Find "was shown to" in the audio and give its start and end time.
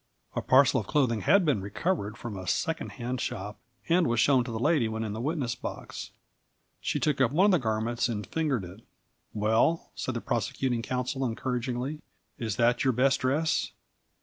4.07-4.49